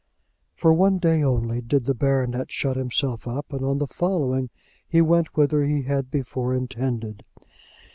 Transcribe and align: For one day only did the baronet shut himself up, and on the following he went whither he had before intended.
For 0.55 0.73
one 0.73 0.97
day 0.97 1.21
only 1.21 1.61
did 1.61 1.85
the 1.85 1.93
baronet 1.93 2.51
shut 2.51 2.75
himself 2.75 3.27
up, 3.27 3.53
and 3.53 3.63
on 3.63 3.77
the 3.77 3.85
following 3.85 4.49
he 4.89 4.99
went 4.99 5.37
whither 5.37 5.61
he 5.63 5.83
had 5.83 6.09
before 6.09 6.55
intended. 6.55 7.23